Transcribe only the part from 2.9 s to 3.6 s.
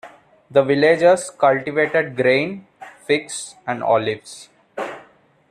figs,